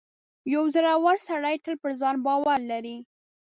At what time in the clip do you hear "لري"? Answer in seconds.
2.71-2.97